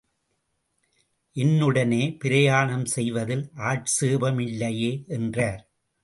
என்னுடனே 1.35 2.17
பிரயாணம் 2.17 2.85
செய்வதில் 2.85 3.51
ஆட்சேபமில்லையே? 3.55 5.07
என்றார். 5.07 5.61